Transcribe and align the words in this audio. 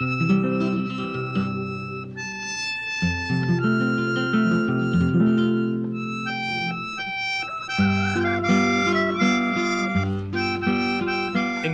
En 0.00 0.06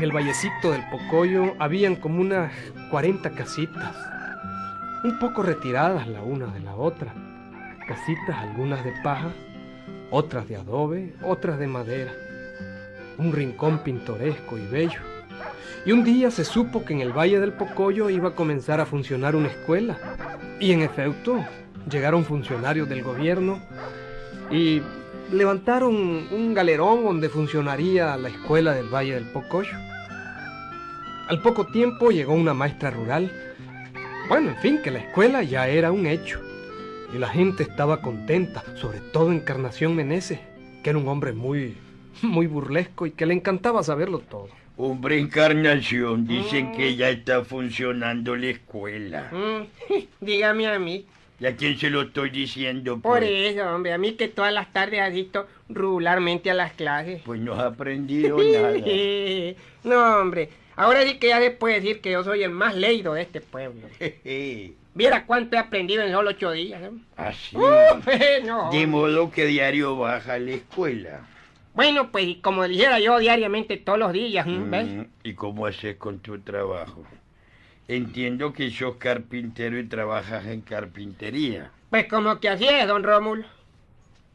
el 0.03 0.11
vallecito 0.12 0.73
del 0.73 0.82
Pocoyo 0.91 1.54
habían 1.61 1.95
como 1.95 2.21
unas 2.21 2.53
40 2.91 3.31
casitas, 3.31 3.95
un 5.04 5.21
poco 5.21 5.45
retiradas 5.45 6.08
la 6.08 6.22
una 6.22 6.46
de 6.46 6.58
la 6.58 6.75
otra. 6.75 7.14
Casitas 7.86 8.36
algunas 8.39 8.85
de 8.85 8.93
paja, 9.04 9.31
otras 10.11 10.49
de 10.49 10.57
adobe, 10.57 11.14
otras 11.22 11.61
de 11.61 11.68
madera. 11.68 12.11
Un 13.18 13.32
rincón 13.32 13.85
pintoresco 13.85 14.58
y 14.58 14.67
bello. 14.67 15.15
Y 15.86 15.93
un 15.93 16.03
día 16.03 16.32
se 16.32 16.45
supo 16.45 16.85
que 16.85 16.95
en 16.95 17.00
el 17.00 17.17
Valle 17.17 17.39
del 17.39 17.53
Pocoyo 17.53 18.11
iba 18.11 18.31
a 18.31 18.35
comenzar 18.35 18.81
a 18.81 18.86
funcionar 18.86 19.36
una 19.36 19.46
escuela. 19.46 19.96
Y 20.59 20.72
en 20.72 20.82
efecto, 20.82 21.45
llegaron 21.89 22.25
funcionarios 22.25 22.89
del 22.89 23.04
gobierno 23.04 23.61
y 24.50 24.82
levantaron 25.32 25.95
un 25.95 26.54
galerón 26.54 27.04
donde 27.04 27.29
funcionaría 27.29 28.17
la 28.17 28.31
escuela 28.31 28.75
del 28.75 28.93
Valle 28.93 29.14
del 29.14 29.26
Pocoyo. 29.26 29.76
Al 31.29 31.40
poco 31.40 31.68
tiempo 31.68 32.11
llegó 32.11 32.34
una 32.34 32.53
maestra 32.53 32.91
rural. 32.91 33.31
Bueno, 34.28 34.50
en 34.50 34.56
fin, 34.56 34.81
que 34.83 34.91
la 34.91 34.98
escuela 34.98 35.45
ya 35.45 35.69
era 35.69 35.92
un 35.92 36.06
hecho. 36.06 36.41
Y 37.14 37.19
la 37.19 37.28
gente 37.28 37.62
estaba 37.62 38.03
contenta, 38.03 38.64
sobre 38.75 38.98
todo 38.98 39.31
Encarnación 39.31 39.95
Meneses, 39.95 40.41
que 40.83 40.91
era 40.91 40.98
un 40.98 41.07
hombre 41.07 41.33
muy, 41.33 41.77
muy 42.23 42.48
burlesco 42.48 43.07
y 43.07 43.12
que 43.12 43.25
le 43.25 43.34
encantaba 43.34 43.84
saberlo 43.84 44.19
todo. 44.19 44.48
Hombre, 44.79 45.19
Encarnación, 45.19 46.27
dicen 46.27 46.73
que 46.73 46.97
ya 46.97 47.09
está 47.09 47.45
funcionando 47.45 48.37
la 48.37 48.47
escuela. 48.49 49.31
Mm, 49.33 49.67
dígame 50.21 50.67
a 50.69 50.79
mí. 50.79 51.07
¿Y 51.39 51.47
a 51.47 51.57
quién 51.57 51.79
se 51.79 51.91
lo 51.91 52.03
estoy 52.03 52.31
diciendo? 52.31 52.99
Por 52.99 53.19
Pues, 53.21 53.31
eso, 53.31 53.75
hombre, 53.75 53.93
a 53.93 53.99
mí 53.99 54.13
que 54.13 54.29
todas 54.29 54.53
las 54.53 54.73
tardes 54.73 55.01
asisto 55.01 55.47
regularmente 55.69 56.51
a 56.51 56.55
las 56.55 56.73
clases. 56.73 57.23
pues 57.25 57.41
no 57.41 57.55
has 57.55 57.61
aprendido 57.73 58.39
nada. 58.43 58.73
no, 59.85 60.17
hombre, 60.21 60.51
ahora 60.77 61.03
sí 61.05 61.19
que 61.19 61.29
ya 61.29 61.41
se 61.41 61.51
puede 61.51 61.77
decir 61.81 62.01
que 62.01 62.13
yo 62.13 62.25
soy 62.25 62.43
el 62.43 62.51
más 62.51 62.75
leído 62.75 63.15
de 63.15 63.23
este 63.23 63.41
pueblo. 63.41 63.87
Viera 64.95 65.27
cuánto 65.27 65.57
he 65.57 65.59
aprendido 65.59 66.03
en 66.03 66.11
solo 66.13 66.31
ocho 66.31 66.53
días. 66.53 66.83
¿eh? 66.83 66.91
Así. 67.17 67.55
Uh, 67.55 68.47
no. 68.47 68.71
De 68.71 68.87
modo 68.87 69.31
que 69.31 69.45
diario 69.45 69.95
baja 69.99 70.35
a 70.35 70.39
la 70.39 70.53
escuela. 70.53 71.21
Bueno, 71.77 72.11
pues 72.11 72.39
como 72.43 72.67
dijera 72.67 72.99
yo 73.01 73.19
diariamente 73.19 73.77
todos 73.77 73.99
los 73.99 74.13
días, 74.13 74.47
¿m? 74.47 74.65
¿ves? 74.71 74.87
Mm, 74.89 75.03
¿Y 75.25 75.35
cómo 75.35 75.67
haces 75.67 75.97
con 75.97 76.21
tu 76.21 76.39
trabajo? 76.41 77.05
Entiendo 77.87 78.53
que 78.55 78.71
sos 78.71 78.97
carpintero 78.97 79.79
y 79.79 79.85
trabajas 79.85 80.47
en 80.47 80.63
carpintería. 80.63 81.71
Pues 81.91 82.09
como 82.09 82.41
que 82.41 82.49
así 82.49 82.67
es, 82.67 82.89
don 82.89 83.05
Rómulo. 83.05 83.45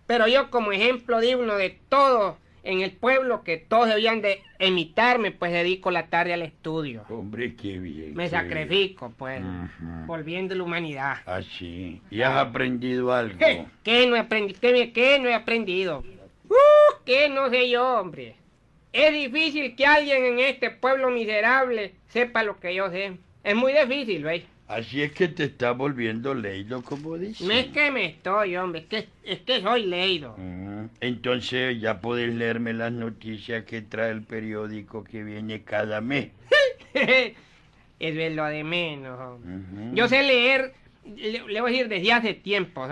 Pero 0.05 0.27
yo 0.27 0.51
como 0.51 0.71
ejemplo 0.71 1.19
digno 1.19 1.55
de 1.55 1.79
todo 1.89 2.37
en 2.63 2.81
el 2.81 2.91
pueblo 2.91 3.43
que 3.43 3.57
todos 3.57 3.89
debían 3.89 4.21
de 4.21 4.41
imitarme, 4.59 5.31
pues 5.31 5.51
dedico 5.51 5.89
la 5.89 6.07
tarde 6.07 6.33
al 6.33 6.43
estudio. 6.43 7.03
Hombre, 7.09 7.55
qué 7.55 7.79
bien. 7.79 8.13
Me 8.13 8.25
qué 8.25 8.29
sacrifico, 8.29 9.11
pues, 9.17 9.41
volviendo 10.05 10.53
a 10.53 10.57
la 10.57 10.63
humanidad. 10.63 11.17
Así. 11.25 12.01
¿Y 12.11 12.21
has 12.21 12.37
aprendido 12.37 13.11
algo? 13.11 13.39
¿Qué? 13.39 13.65
¿Qué 13.83 14.05
no 14.07 14.15
he 14.15 14.19
aprendido? 14.19 14.59
¿Qué, 14.61 14.71
me- 14.71 14.93
qué 14.93 15.19
no 15.19 15.27
he 15.27 15.33
aprendido? 15.33 16.03
Uh, 17.01 17.05
¿Qué 17.05 17.29
no 17.29 17.49
sé 17.49 17.69
yo, 17.69 17.99
hombre? 17.99 18.35
Es 18.93 19.13
difícil 19.13 19.75
que 19.75 19.85
alguien 19.85 20.23
en 20.25 20.39
este 20.39 20.69
pueblo 20.69 21.09
miserable 21.09 21.93
sepa 22.09 22.43
lo 22.43 22.59
que 22.59 22.75
yo 22.75 22.89
sé. 22.89 23.13
Es 23.43 23.55
muy 23.55 23.73
difícil, 23.73 24.23
¿veis? 24.23 24.43
Así 24.67 25.01
es 25.01 25.11
que 25.11 25.27
te 25.27 25.45
estás 25.45 25.75
volviendo 25.75 26.33
leído, 26.33 26.81
como 26.81 27.17
dices. 27.17 27.45
No 27.45 27.53
es 27.53 27.67
que 27.67 27.91
me 27.91 28.05
estoy, 28.05 28.55
hombre, 28.55 28.81
es 28.81 28.87
que, 28.87 29.07
es 29.23 29.39
que 29.39 29.61
soy 29.61 29.85
leído. 29.85 30.35
Mm, 30.37 30.85
Entonces 31.01 31.79
ya 31.81 31.99
puedes 31.99 32.33
leerme 32.33 32.71
las 32.73 32.91
noticias 32.93 33.65
que 33.65 33.81
trae 33.81 34.11
el 34.11 34.21
periódico 34.21 35.03
que 35.03 35.23
viene 35.23 35.63
cada 35.63 35.99
mes. 35.99 36.29
Eso 36.93 37.35
es 37.99 38.35
lo 38.35 38.45
de 38.45 38.63
menos, 38.63 39.19
hombre. 39.19 39.91
Yo 39.93 40.07
sé 40.07 40.23
leer, 40.23 40.73
le, 41.17 41.43
le 41.47 41.61
voy 41.61 41.71
a 41.71 41.73
decir, 41.73 41.87
desde 41.87 42.13
hace 42.13 42.33
tiempo. 42.33 42.85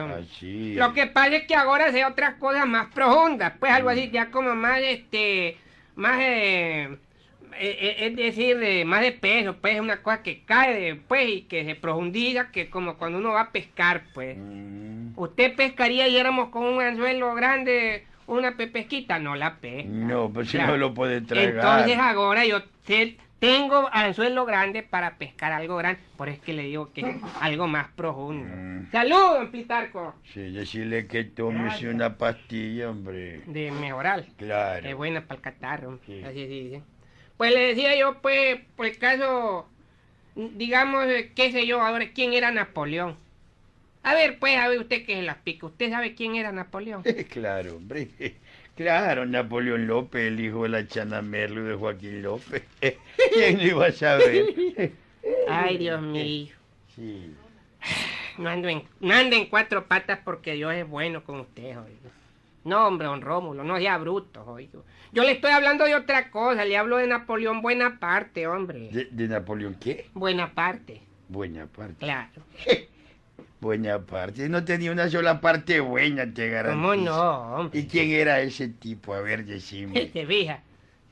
Lo 0.75 0.93
que 0.93 1.07
pasa 1.07 1.35
es 1.35 1.43
que 1.47 1.55
ahora 1.55 1.91
sé 1.91 2.05
otras 2.05 2.35
cosas 2.35 2.67
más 2.67 2.87
profundas, 2.93 3.53
pues 3.59 3.71
algo 3.71 3.89
así 3.89 4.09
ya 4.11 4.31
como 4.31 4.55
más, 4.55 4.79
este, 4.81 5.57
más, 5.95 6.19
eh, 6.21 6.83
eh, 6.83 7.77
eh, 7.79 7.95
es 8.07 8.15
decir, 8.15 8.57
de- 8.57 8.85
más 8.85 9.01
de 9.01 9.11
peso, 9.11 9.55
pues 9.59 9.79
una 9.79 10.01
cosa 10.01 10.21
que 10.23 10.43
cae, 10.45 10.95
pues, 11.07 11.27
y 11.29 11.41
que 11.43 11.65
se 11.65 11.75
profundiza, 11.75 12.51
que 12.51 12.69
como 12.69 12.97
cuando 12.97 13.17
uno 13.17 13.31
va 13.31 13.41
a 13.41 13.51
pescar, 13.51 14.03
pues. 14.13 14.37
Mm, 14.37 15.09
¿Usted 15.15 15.55
pescaría 15.55 16.07
y 16.07 16.15
éramos 16.17 16.49
con 16.49 16.63
un 16.63 16.81
anzuelo 16.81 17.33
grande, 17.35 18.05
una 18.27 18.55
pepesquita? 18.55 19.19
No 19.19 19.35
la 19.35 19.55
pesca. 19.57 19.89
No, 19.89 20.29
pues 20.31 20.49
si 20.51 20.57
no 20.57 20.77
lo 20.77 20.93
puedes 20.93 21.25
tragar. 21.27 21.49
Entonces 21.55 21.97
ahora 21.97 22.45
yo 22.45 22.61
sé- 22.85 23.17
tengo 23.39 23.89
anzuelo 23.91 24.45
grande 24.45 24.83
para 24.83 25.17
pescar 25.17 25.51
algo 25.51 25.77
grande, 25.77 26.01
por 26.17 26.27
eso 26.29 26.39
es 26.39 26.43
que 26.43 26.53
le 26.53 26.63
digo 26.63 26.91
que 26.93 27.01
es 27.01 27.15
algo 27.41 27.67
más 27.67 27.87
profundo. 27.89 28.47
Mm. 28.53 28.91
¡Salud, 28.91 29.37
don 29.37 29.51
Plitarco! 29.51 30.15
Sí, 30.33 30.51
decirle 30.51 31.07
que 31.07 31.23
tomes 31.23 31.81
una 31.83 32.17
pastilla, 32.17 32.89
hombre. 32.89 33.41
De 33.47 33.71
mejorar. 33.71 34.25
Claro. 34.37 34.87
Es 34.87 34.95
buena 34.95 35.21
para 35.21 35.35
el 35.35 35.41
catarro. 35.41 35.99
Sí. 36.05 36.21
Así 36.23 36.39
se 36.39 36.47
dice. 36.47 36.83
Pues 37.37 37.53
le 37.53 37.59
decía 37.67 37.97
yo, 37.97 38.21
pues, 38.21 38.59
por 38.75 38.85
el 38.85 38.97
caso, 38.97 39.69
digamos, 40.35 41.05
eh, 41.05 41.31
qué 41.33 41.51
sé 41.53 41.65
yo, 41.65 41.81
ahora, 41.81 42.11
¿quién 42.13 42.33
era 42.33 42.51
Napoleón? 42.51 43.17
A 44.03 44.13
ver, 44.13 44.39
pues, 44.39 44.57
a 44.57 44.67
ver 44.67 44.79
usted 44.79 45.05
que 45.05 45.15
se 45.15 45.21
las 45.21 45.37
pica. 45.37 45.67
¿Usted 45.67 45.89
sabe 45.89 46.15
quién 46.15 46.35
era 46.35 46.51
Napoleón? 46.51 47.03
Claro, 47.29 47.77
hombre. 47.77 48.09
Claro, 48.79 49.25
Napoleón 49.25 49.87
López, 49.87 50.21
el 50.21 50.39
hijo 50.39 50.63
de 50.63 50.69
la 50.69 50.87
Chana 50.87 51.21
Merlo 51.21 51.65
y 51.65 51.67
de 51.67 51.75
Joaquín 51.75 52.21
López. 52.21 52.63
¿Quién 53.33 53.57
lo 53.57 53.63
iba 53.63 53.87
a 53.87 53.91
saber? 53.91 54.45
Ay, 55.49 55.77
Dios 55.79 56.01
mío. 56.01 56.55
Sí. 56.95 57.35
No 58.37 58.47
ando, 58.49 58.69
en, 58.69 58.83
no 59.01 59.13
ando 59.13 59.35
en 59.35 59.47
cuatro 59.47 59.85
patas 59.85 60.19
porque 60.23 60.53
Dios 60.53 60.73
es 60.73 60.87
bueno 60.87 61.25
con 61.25 61.41
usted, 61.41 61.77
oiga. 61.77 62.09
No, 62.63 62.87
hombre, 62.87 63.07
don 63.07 63.21
Rómulo, 63.21 63.65
no 63.65 63.77
sea 63.79 63.97
bruto, 63.97 64.45
oiga. 64.45 64.79
Yo 65.11 65.23
le 65.23 65.33
estoy 65.33 65.51
hablando 65.51 65.83
de 65.83 65.95
otra 65.95 66.31
cosa, 66.31 66.63
le 66.63 66.77
hablo 66.77 66.95
de 66.95 67.07
Napoleón 67.07 67.61
Buenaparte, 67.61 68.47
hombre. 68.47 68.91
¿De, 68.93 69.09
de 69.11 69.27
Napoleón 69.27 69.75
qué? 69.75 70.05
Buenaparte, 70.13 71.01
Buena 71.27 71.65
parte. 71.67 72.05
claro. 72.05 72.43
Buena 73.59 73.99
parte. 74.05 74.47
No 74.47 74.63
tenía 74.63 74.91
una 74.91 75.09
sola 75.09 75.41
parte 75.41 75.81
buena, 75.81 76.33
te 76.33 76.49
garantizo. 76.49 76.81
¿Cómo 76.81 76.95
no, 76.95 77.55
hombre? 77.55 77.79
¿Y 77.79 77.87
quién 77.87 78.11
era 78.11 78.39
ese 78.39 78.69
tipo? 78.69 79.13
A 79.13 79.21
ver, 79.21 79.45
decime. 79.45 80.09
Se 80.13 80.25
fija, 80.25 80.63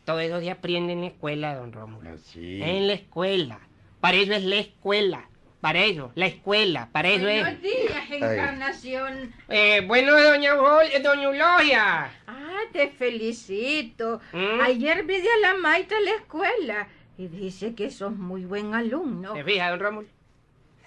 todo 0.05 0.21
eso 0.21 0.39
se 0.39 0.49
aprende 0.49 0.93
en 0.93 1.01
la 1.01 1.07
escuela, 1.07 1.55
don 1.55 1.73
Rómulo. 1.73 2.11
Así. 2.11 2.61
En 2.63 2.87
la 2.87 2.93
escuela. 2.93 3.59
Para 3.99 4.15
eso 4.15 4.31
es 4.33 4.43
la 4.43 4.55
escuela. 4.55 5.29
Para 5.59 5.83
eso, 5.83 6.11
la 6.15 6.27
escuela. 6.27 6.87
Para 6.93 7.09
eso 7.09 7.27
es. 7.27 7.41
Buenos 7.41 7.61
días, 7.61 8.11
Encarnación. 8.11 9.33
Eh, 9.49 9.83
bueno, 9.85 10.13
doña, 10.13 10.51
eh, 10.93 11.01
doña 11.01 11.23
Eulogia. 11.23 12.11
Ah, 12.27 12.59
te 12.71 12.87
felicito. 12.89 14.21
¿Mm? 14.31 14.61
Ayer 14.61 15.03
vi 15.03 15.15
a 15.15 15.37
la 15.41 15.55
maestra 15.55 15.97
en 15.97 16.05
la 16.05 16.11
escuela 16.11 16.87
y 17.17 17.27
dice 17.27 17.75
que 17.75 17.89
sos 17.89 18.15
muy 18.15 18.45
buen 18.45 18.73
alumno. 18.73 19.35
¿Se 19.35 19.43
fija, 19.43 19.71
don 19.71 19.79
Rómulo? 19.81 20.07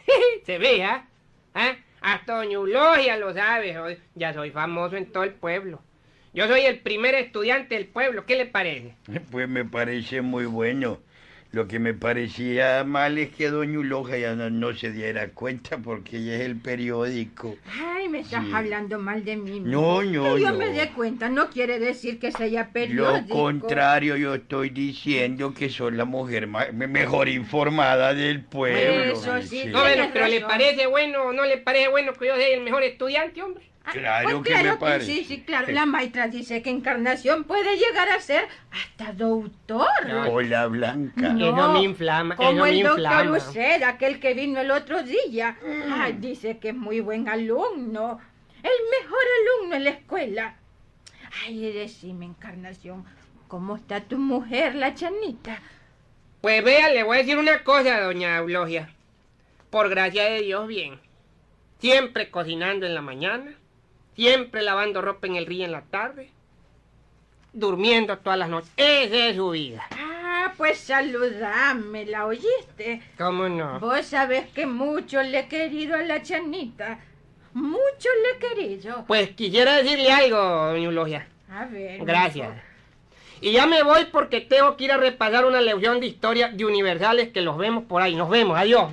¿Se 0.46 0.58
fija? 0.58 1.09
¿Ah? 1.54 1.76
Hasta 2.00 2.36
doña 2.36 3.16
lo 3.16 3.34
sabe. 3.34 3.76
Ya 4.14 4.32
soy 4.32 4.50
famoso 4.50 4.96
en 4.96 5.06
todo 5.06 5.24
el 5.24 5.34
pueblo. 5.34 5.82
Yo 6.32 6.46
soy 6.46 6.62
el 6.62 6.78
primer 6.78 7.14
estudiante 7.14 7.74
del 7.74 7.86
pueblo. 7.86 8.24
¿Qué 8.24 8.36
le 8.36 8.46
parece? 8.46 8.94
Pues 9.30 9.48
me 9.48 9.64
parece 9.64 10.22
muy 10.22 10.46
bueno. 10.46 11.00
Lo 11.52 11.66
que 11.66 11.80
me 11.80 11.94
parecía 11.94 12.84
mal 12.84 13.18
es 13.18 13.30
que 13.34 13.50
Doña 13.50 13.80
Uloja 13.80 14.16
ya 14.16 14.36
no, 14.36 14.48
no 14.50 14.72
se 14.72 14.92
diera 14.92 15.30
cuenta 15.30 15.78
porque 15.78 16.18
ella 16.18 16.36
es 16.36 16.42
el 16.42 16.56
periódico. 16.56 17.56
Ay, 17.66 17.99
me 18.10 18.20
estás 18.20 18.44
Sí. 18.44 18.50
hablando 18.52 18.98
mal 18.98 19.24
de 19.24 19.36
mí. 19.36 19.60
No, 19.60 20.02
no, 20.02 20.34
Que 20.34 20.40
yo 20.42 20.50
no. 20.52 20.58
me 20.58 20.66
dé 20.70 20.88
cuenta, 20.90 21.28
no 21.28 21.48
quiere 21.50 21.78
decir 21.78 22.18
que 22.18 22.32
sea 22.32 22.64
Lo 22.64 22.72
periódico. 22.72 23.34
contrario, 23.36 24.16
yo 24.16 24.34
estoy 24.34 24.70
diciendo 24.70 25.54
que 25.54 25.68
soy 25.70 25.92
la 25.92 26.04
mujer 26.04 26.46
mejor 26.46 27.28
informada 27.28 28.12
del 28.14 28.44
pueblo. 28.44 29.12
Eso 29.12 29.40
sí, 29.42 29.64
No, 29.66 29.82
Tienes 29.84 30.10
pero 30.12 30.26
¿le 30.26 30.40
parece 30.40 30.86
bueno 30.86 31.22
o 31.24 31.32
no 31.32 31.44
le 31.44 31.58
parece 31.58 31.88
bueno 31.88 32.12
que 32.12 32.26
yo 32.26 32.36
sea 32.36 32.48
el 32.48 32.60
mejor 32.62 32.82
estudiante, 32.82 33.42
hombre? 33.42 33.69
Ah, 33.84 33.92
Claro 33.92 34.42
pues 34.42 34.48
que 34.48 34.54
me 34.54 34.60
claro 34.62 34.78
parece. 34.78 35.06
Sí, 35.06 35.24
sí, 35.24 35.40
claro. 35.42 35.72
La 35.72 35.86
maestra 35.86 36.28
dice 36.28 36.60
que 36.62 36.70
Encarnación 36.70 37.44
puede 37.44 37.76
llegar 37.76 38.08
a 38.10 38.20
ser 38.20 38.46
hasta 38.70 39.12
doctor. 39.12 39.88
Hola, 40.28 40.66
Blanca. 40.66 41.30
No, 41.30 41.46
Eso 41.56 41.72
me 41.72 41.82
inflama, 41.82 42.36
Como 42.36 42.50
eso 42.50 42.62
me 42.62 42.70
el 42.70 42.82
doctor 42.82 43.00
inflama. 43.00 43.24
Luced, 43.24 43.82
aquel 43.82 44.20
que 44.20 44.34
vino 44.34 44.60
el 44.60 44.70
otro 44.70 45.02
día. 45.02 45.56
Ay, 45.92 46.12
dice 46.18 46.58
que 46.58 46.68
es 46.68 46.74
muy 46.74 47.00
buen 47.00 47.28
alumno. 47.28 48.20
El 48.62 49.02
mejor 49.02 49.18
alumno 49.40 49.76
en 49.76 49.84
la 49.84 49.90
escuela. 49.90 50.56
Ay, 51.46 51.72
decime, 51.72 52.26
Encarnación, 52.26 53.04
¿cómo 53.48 53.76
está 53.76 54.00
tu 54.02 54.18
mujer, 54.18 54.74
la 54.74 54.94
chanita? 54.94 55.58
Pues 56.42 56.62
vea, 56.62 56.90
le 56.90 57.02
voy 57.02 57.16
a 57.16 57.20
decir 57.20 57.38
una 57.38 57.64
cosa, 57.64 58.00
doña 58.00 58.36
Eulogia. 58.36 58.90
Por 59.70 59.88
gracia 59.88 60.24
de 60.24 60.42
Dios, 60.42 60.66
bien. 60.68 61.00
Siempre 61.78 62.30
cocinando 62.30 62.84
en 62.84 62.94
la 62.94 63.00
mañana, 63.00 63.52
siempre 64.20 64.60
lavando 64.60 65.00
ropa 65.00 65.26
en 65.26 65.36
el 65.36 65.46
río 65.46 65.64
en 65.64 65.72
la 65.72 65.80
tarde, 65.80 66.28
durmiendo 67.54 68.18
todas 68.18 68.38
las 68.38 68.50
noches. 68.50 68.70
Esa 68.76 69.28
es 69.28 69.36
su 69.36 69.48
vida. 69.48 69.86
Ah, 69.92 70.52
pues 70.58 70.78
saludame, 70.78 72.04
¿la 72.04 72.26
oíste? 72.26 73.00
¿Cómo 73.16 73.48
no? 73.48 73.80
Vos 73.80 74.04
sabés 74.04 74.46
que 74.48 74.66
mucho 74.66 75.22
le 75.22 75.38
he 75.38 75.48
querido 75.48 75.96
a 75.96 76.02
la 76.02 76.22
chanita. 76.22 76.98
Mucho 77.54 78.10
le 78.22 78.36
he 78.36 78.54
querido. 78.54 79.06
Pues 79.06 79.30
quisiera 79.30 79.76
decirle 79.76 80.12
algo, 80.12 80.36
doña 80.36 80.84
Eulogia. 80.84 81.26
A 81.50 81.64
ver. 81.64 82.04
Gracias. 82.04 82.50
Y 83.40 83.52
ya 83.52 83.66
me 83.66 83.82
voy 83.82 84.04
porque 84.12 84.42
tengo 84.42 84.76
que 84.76 84.84
ir 84.84 84.92
a 84.92 84.98
repasar 84.98 85.46
una 85.46 85.62
lección 85.62 85.98
de 85.98 86.08
historia 86.08 86.48
de 86.48 86.66
universales 86.66 87.30
que 87.30 87.40
los 87.40 87.56
vemos 87.56 87.84
por 87.84 88.02
ahí. 88.02 88.14
Nos 88.14 88.28
vemos, 88.28 88.58
adiós. 88.58 88.92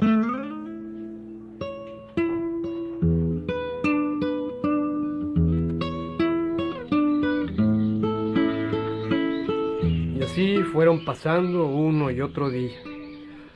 Pasando 10.95 11.67
uno 11.67 12.11
y 12.11 12.21
otro 12.21 12.49
día. 12.49 12.77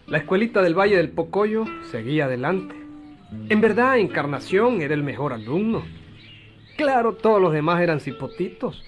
La 0.08 0.18
escuelita 0.18 0.62
del 0.62 0.78
Valle 0.78 0.98
del 0.98 1.10
Pocoyo 1.10 1.64
seguía 1.90 2.26
adelante. 2.26 2.76
En 3.48 3.62
verdad, 3.62 3.98
Encarnación 3.98 4.82
era 4.82 4.94
el 4.94 5.04
mejor 5.04 5.32
alumno. 5.32 5.84
Claro, 6.76 7.14
todos 7.14 7.42
los 7.42 7.54
demás 7.54 7.82
eran 7.82 8.02
cipotitos. 8.02 8.84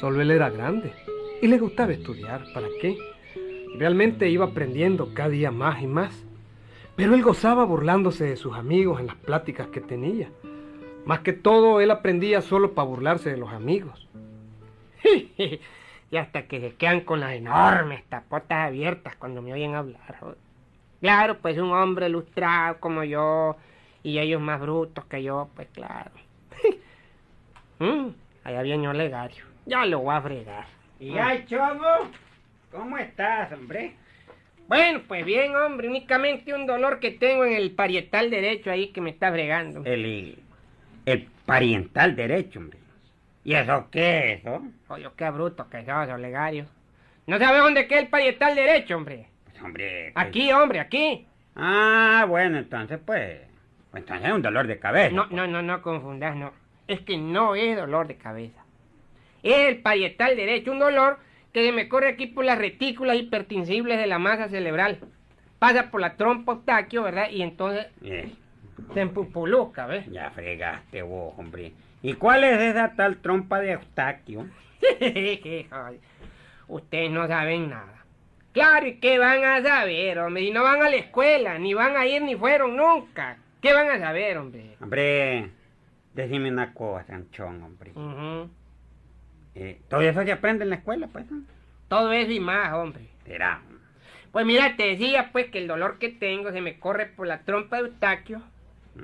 Solo 0.00 0.22
él 0.22 0.30
era 0.30 0.48
grande. 0.48 0.92
Y 1.42 1.46
le 1.48 1.58
gustaba 1.58 1.92
estudiar. 1.92 2.44
¿Para 2.54 2.68
qué? 2.80 2.96
Realmente 3.78 4.30
iba 4.30 4.46
aprendiendo 4.46 5.12
cada 5.12 5.28
día 5.28 5.50
más 5.50 5.82
y 5.82 5.86
más. 5.86 6.24
Pero 6.96 7.14
él 7.14 7.22
gozaba 7.22 7.64
burlándose 7.64 8.24
de 8.24 8.36
sus 8.36 8.54
amigos 8.54 9.00
en 9.00 9.08
las 9.08 9.16
pláticas 9.16 9.66
que 9.66 9.82
tenía. 9.82 10.30
Más 11.04 11.20
que 11.20 11.34
todo, 11.34 11.82
él 11.82 11.90
aprendía 11.90 12.40
solo 12.40 12.72
para 12.72 12.88
burlarse 12.88 13.30
de 13.30 13.36
los 13.36 13.50
amigos. 13.52 14.08
y 16.12 16.18
hasta 16.18 16.42
que 16.42 16.60
se 16.60 16.74
quedan 16.74 17.00
con 17.00 17.20
las 17.20 17.32
enormes 17.32 18.04
tapotas 18.04 18.68
abiertas 18.68 19.16
cuando 19.16 19.40
me 19.40 19.54
oyen 19.54 19.74
hablar. 19.74 20.18
joder. 20.20 20.36
Claro, 21.00 21.38
pues 21.38 21.56
un 21.56 21.72
hombre 21.72 22.06
ilustrado 22.06 22.78
como 22.80 23.02
yo 23.02 23.56
y 24.02 24.18
ellos 24.18 24.38
más 24.38 24.60
brutos 24.60 25.06
que 25.06 25.22
yo, 25.22 25.48
pues 25.56 25.68
claro. 25.72 26.10
Mm, 27.78 28.10
allá 28.44 28.62
viene 28.62 28.86
Olegario. 28.86 29.44
Ya 29.66 29.84
lo 29.86 29.98
voy 30.00 30.14
a 30.14 30.20
fregar. 30.20 30.66
¿Y 31.00 31.18
ay, 31.18 31.44
Chobo? 31.48 32.10
¿Cómo 32.70 32.96
estás, 32.96 33.50
hombre? 33.50 33.96
Bueno, 34.68 35.00
pues 35.08 35.24
bien, 35.24 35.56
hombre, 35.56 35.88
únicamente 35.88 36.54
un 36.54 36.64
dolor 36.64 37.00
que 37.00 37.10
tengo 37.10 37.44
en 37.44 37.54
el 37.54 37.72
parietal 37.72 38.30
derecho 38.30 38.70
ahí 38.70 38.88
que 38.92 39.00
me 39.00 39.10
está 39.10 39.32
fregando. 39.32 39.82
El, 39.84 40.38
el 41.06 41.26
pariental 41.44 42.14
derecho, 42.14 42.60
hombre. 42.60 42.78
¿Y 43.44 43.54
eso 43.54 43.88
qué 43.90 44.34
es, 44.34 44.40
eso? 44.40 44.62
Oye, 44.88 45.08
qué 45.16 45.30
bruto 45.30 45.68
que 45.68 45.84
sos, 45.84 46.08
Olegario. 46.08 46.66
¿No 47.26 47.38
sabes 47.38 47.60
dónde 47.62 47.86
queda 47.86 48.00
el 48.00 48.08
parietal 48.08 48.54
derecho, 48.54 48.96
hombre? 48.96 49.26
Pues, 49.44 49.62
hombre... 49.62 50.10
pues- 50.14 50.26
Aquí, 50.26 50.52
hombre, 50.52 50.80
aquí. 50.80 51.26
Ah, 51.56 52.24
bueno, 52.28 52.58
entonces, 52.58 52.98
pues... 53.04 53.40
pues 53.90 54.02
entonces 54.02 54.28
es 54.28 54.34
un 54.34 54.42
dolor 54.42 54.66
de 54.66 54.78
cabeza. 54.78 55.14
No, 55.14 55.26
no, 55.30 55.46
no, 55.46 55.62
no 55.62 55.82
confundas, 55.82 56.36
no. 56.36 56.52
Es 56.88 57.00
que 57.00 57.16
no 57.16 57.54
es 57.54 57.76
dolor 57.76 58.06
de 58.06 58.16
cabeza. 58.16 58.64
Es 59.42 59.68
el 59.68 59.78
parietal 59.82 60.36
derecho, 60.36 60.72
un 60.72 60.78
dolor 60.78 61.18
que 61.52 61.64
se 61.64 61.72
me 61.72 61.88
corre 61.88 62.08
aquí 62.08 62.26
por 62.28 62.44
las 62.44 62.58
retículas 62.58 63.16
hipertensibles 63.18 63.98
de 63.98 64.06
la 64.06 64.18
masa 64.18 64.48
cerebral. 64.48 64.98
Pasa 65.58 65.90
por 65.90 66.00
la 66.00 66.16
trompa 66.16 66.52
Eustaquio, 66.52 67.02
¿verdad? 67.02 67.28
Y 67.30 67.42
entonces 67.42 67.86
Eh, 68.02 68.32
se 68.94 69.00
empupuluca, 69.00 69.86
¿ves? 69.86 70.06
ya 70.10 70.30
fregaste 70.30 71.02
vos, 71.02 71.34
hombre. 71.36 71.72
¿Y 72.02 72.14
cuál 72.14 72.44
es 72.44 72.60
esa 72.60 72.94
tal 72.94 73.18
trompa 73.18 73.60
de 73.60 73.72
Eustaquio? 73.72 74.46
Ustedes 76.68 77.10
no 77.10 77.26
saben 77.28 77.70
nada. 77.70 78.04
Claro, 78.52 78.86
¿y 78.86 78.96
qué 78.96 79.18
van 79.18 79.44
a 79.44 79.62
saber, 79.62 80.18
hombre? 80.18 80.42
Y 80.42 80.50
no 80.50 80.62
van 80.62 80.82
a 80.82 80.90
la 80.90 80.96
escuela, 80.96 81.58
ni 81.58 81.74
van 81.74 81.96
a 81.96 82.06
ir, 82.06 82.22
ni 82.22 82.36
fueron 82.36 82.76
nunca. 82.76 83.38
¿Qué 83.60 83.72
van 83.72 83.88
a 83.90 83.98
saber, 83.98 84.36
hombre? 84.36 84.76
Hombre, 84.80 85.50
decime 86.14 86.50
una 86.50 86.74
cosa, 86.74 87.14
Anchón, 87.14 87.62
hombre. 87.62 87.92
Ujú. 87.94 88.50
Eh, 89.54 89.80
¿Todo 89.88 90.00
eso 90.02 90.22
se 90.22 90.32
aprende 90.32 90.64
en 90.64 90.70
la 90.70 90.76
escuela, 90.76 91.08
pues? 91.08 91.24
Todo 91.88 92.12
eso 92.12 92.30
y 92.30 92.40
más, 92.40 92.72
hombre. 92.72 93.06
Será. 93.24 93.62
Pues 94.32 94.46
mira, 94.46 94.76
te 94.76 94.84
decía 94.84 95.28
pues 95.30 95.50
que 95.50 95.58
el 95.58 95.68
dolor 95.68 95.98
que 95.98 96.08
tengo 96.08 96.50
se 96.52 96.62
me 96.62 96.78
corre 96.78 97.06
por 97.06 97.26
la 97.26 97.40
trompa 97.40 97.76
de 97.76 97.88
Eustaquio 97.88 98.42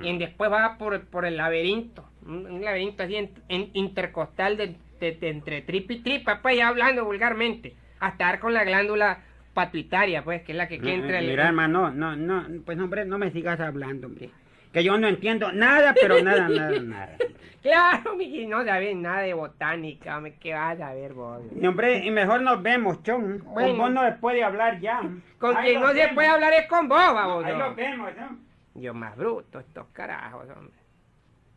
y 0.02 0.12
Mm. 0.12 0.18
después 0.18 0.50
va 0.52 0.76
por, 0.78 1.00
por 1.06 1.24
el 1.24 1.36
laberinto. 1.36 2.04
Un, 2.26 2.46
un 2.46 2.64
laberinto 2.64 3.02
así 3.02 3.16
en- 3.16 3.30
en- 3.48 3.70
intercostal 3.74 4.56
de, 4.56 4.76
de- 5.00 5.12
de 5.12 5.28
entre 5.30 5.62
tripa 5.62 5.92
y 5.94 6.00
tripa, 6.00 6.40
pues 6.42 6.56
ya 6.56 6.68
hablando 6.68 7.04
vulgarmente. 7.04 7.74
Hasta 8.00 8.26
dar 8.26 8.38
con 8.40 8.52
la 8.54 8.64
glándula 8.64 9.18
pituitaria, 9.54 10.22
pues, 10.22 10.42
que 10.42 10.52
es 10.52 10.58
la 10.58 10.68
que 10.68 10.78
queda 10.78 10.92
entre 10.92 11.18
el... 11.18 11.24
Mm, 11.26 11.28
Mira, 11.30 11.46
hermano, 11.48 11.90
no, 11.90 12.14
no, 12.16 12.44
pues 12.64 12.78
hombre, 12.78 13.04
no 13.04 13.18
me 13.18 13.30
sigas 13.32 13.58
hablando, 13.60 14.06
hombre. 14.06 14.30
Que 14.72 14.84
yo 14.84 14.98
no 14.98 15.08
entiendo 15.08 15.50
nada, 15.52 15.94
pero 16.00 16.22
nada, 16.22 16.48
nada, 16.48 16.78
nada. 16.80 17.16
Claro, 17.60 18.14
mi 18.14 18.46
no 18.46 18.64
sabes 18.64 18.94
nada 18.94 19.22
de 19.22 19.34
botánica, 19.34 20.22
¿qué 20.40 20.54
vas 20.54 20.80
a 20.80 20.94
ver 20.94 21.12
vos? 21.12 21.42
Y 21.60 21.66
hombre, 21.66 22.06
y 22.06 22.10
mejor 22.12 22.40
nos 22.40 22.62
vemos, 22.62 23.02
Chon. 23.02 23.42
Bueno. 23.46 23.70
Con 23.70 23.78
vos 23.78 23.90
no 23.90 24.04
se 24.04 24.12
puede 24.12 24.44
hablar 24.44 24.78
ya. 24.80 25.00
Con 25.38 25.56
Ahí 25.56 25.70
quien 25.70 25.80
no 25.80 25.88
se 25.88 25.94
vemos. 25.94 26.14
puede 26.14 26.28
hablar 26.28 26.52
es 26.52 26.66
con 26.68 26.88
vos, 26.88 26.98
baboso. 26.98 27.46
Ahí 27.46 27.56
nos 27.56 27.74
vemos, 27.74 28.10
¿no? 28.16 28.38
Yo 28.80 28.94
más 28.94 29.16
bruto, 29.16 29.58
estos 29.58 29.86
carajos, 29.92 30.48
hombre. 30.56 30.78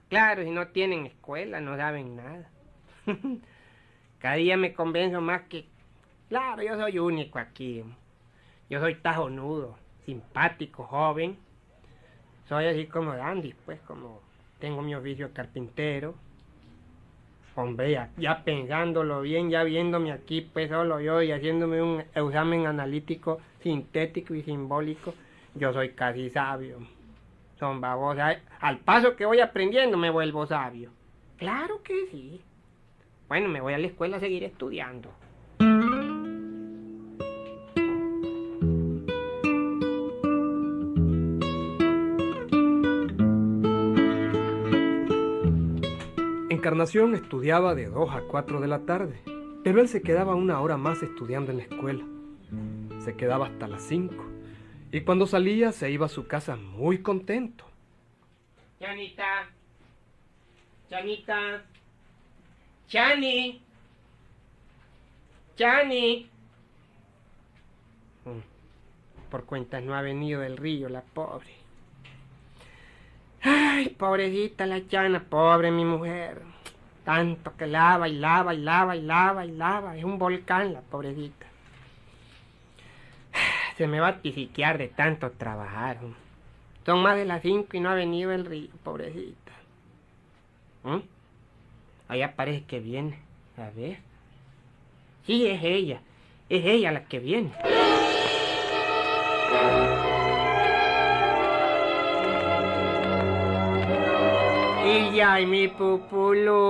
Claro, 0.10 0.44
si 0.44 0.50
no 0.50 0.68
tienen 0.68 1.06
escuela, 1.06 1.62
no 1.62 1.78
saben 1.78 2.16
nada. 2.16 2.50
Cada 4.20 4.36
día 4.36 4.58
me 4.58 4.74
convenzo 4.74 5.22
más 5.22 5.44
que, 5.44 5.66
claro, 6.30 6.62
yo 6.64 6.76
soy 6.76 7.00
único 7.00 7.40
aquí. 7.40 7.84
Yo 8.70 8.80
soy 8.80 8.96
tajonudo, 8.96 9.78
simpático, 10.06 10.84
joven. 10.84 11.38
Soy 12.48 12.66
así 12.66 12.88
como 12.88 13.14
Dandy, 13.14 13.54
pues, 13.66 13.80
como 13.82 14.22
tengo 14.60 14.82
mi 14.82 14.96
oficio 14.96 15.28
de 15.28 15.34
carpintero. 15.34 16.16
Hombre, 17.56 17.92
ya, 17.92 18.10
ya 18.18 18.44
pensándolo 18.44 19.22
bien, 19.22 19.50
ya 19.50 19.64
viéndome 19.64 20.12
aquí, 20.12 20.42
pues 20.42 20.70
solo 20.70 21.02
yo 21.02 21.22
y 21.22 21.32
haciéndome 21.32 21.82
un 21.82 22.00
examen 22.16 22.66
analítico 22.66 23.40
sintético 23.62 24.34
y 24.34 24.42
simbólico, 24.42 25.14
yo 25.56 25.74
soy 25.74 25.90
casi 25.90 26.30
sabio. 26.30 26.80
Son 27.62 27.80
babosas. 27.80 28.40
Al 28.60 28.80
paso 28.80 29.16
que 29.16 29.24
voy 29.24 29.40
aprendiendo 29.40 29.96
me 29.96 30.10
vuelvo 30.10 30.48
sabio. 30.48 30.90
Claro 31.38 31.84
que 31.84 32.08
sí. 32.10 32.42
Bueno, 33.28 33.50
me 33.50 33.62
voy 33.62 33.74
a 33.74 33.78
la 33.78 33.86
escuela 33.86 34.18
a 34.18 34.20
seguir 34.20 34.44
estudiando. 34.44 35.12
Encarnación 46.50 47.14
estudiaba 47.14 47.76
de 47.76 47.86
2 47.86 48.10
a 48.10 48.22
4 48.22 48.60
de 48.60 48.68
la 48.68 48.80
tarde, 48.88 49.22
pero 49.64 49.82
él 49.82 49.88
se 49.88 50.02
quedaba 50.02 50.34
una 50.34 50.60
hora 50.62 50.78
más 50.78 51.04
estudiando 51.04 51.52
en 51.52 51.58
la 51.58 51.64
escuela. 51.66 52.04
Se 52.98 53.16
quedaba 53.16 53.46
hasta 53.46 53.68
las 53.68 53.84
5 53.84 54.31
y 54.92 55.02
cuando 55.02 55.26
salía 55.28 55.72
se 55.72 55.90
iba 55.92 56.06
a 56.06 56.10
su 56.10 56.28
casa 56.28 56.56
muy 56.56 57.02
contento. 57.02 57.66
Chanita. 58.80 59.50
Chanita. 60.90 61.62
Chani. 62.88 63.62
Chani. 65.56 66.30
Mm, 68.26 69.30
Por 69.30 69.46
cuentas 69.46 69.84
no 69.84 69.96
ha 69.96 70.02
venido 70.02 70.42
del 70.42 70.58
río 70.58 70.90
la 70.90 71.02
pobre. 71.02 71.54
Ay, 73.44 73.90
pobrecita 73.90 74.66
la 74.66 74.86
Chana, 74.88 75.24
pobre 75.24 75.72
mi 75.72 75.86
mujer. 75.86 76.42
Tanto 77.06 77.56
que 77.56 77.66
lava 77.66 78.08
y 78.10 78.14
lava 78.14 78.54
y 78.54 78.58
lava 78.58 78.96
y 78.96 79.02
lava 79.02 79.46
y 79.46 79.52
lava. 79.52 79.98
Es 79.98 80.04
un 80.04 80.20
volcán 80.20 80.74
la 80.74 80.82
pobrecita. 80.82 81.51
Se 83.82 83.88
me 83.88 84.00
va 84.00 84.10
a 84.10 84.22
tisiquear 84.22 84.78
de 84.78 84.90
tanto 84.90 85.32
trabajar. 85.32 85.98
Son 86.86 87.02
más 87.02 87.16
de 87.18 87.26
las 87.26 87.42
cinco 87.42 87.76
y 87.76 87.80
no 87.80 87.90
ha 87.90 87.96
venido 87.96 88.32
el 88.32 88.46
río, 88.46 88.70
pobrecita. 88.84 89.54
¿Mm? 90.84 90.98
Allá 92.08 92.36
parece 92.36 92.64
que 92.66 92.80
viene. 92.80 93.18
A 93.58 93.72
ver. 93.76 93.98
Sí, 95.26 95.48
es 95.48 95.64
ella. 95.64 96.00
Es 96.48 96.64
ella 96.64 96.92
la 96.92 97.06
que 97.06 97.18
viene. 97.18 97.54
Ya, 105.16 105.42
y 105.42 105.48
mi 105.48 105.70
pupulunga. 105.70 106.68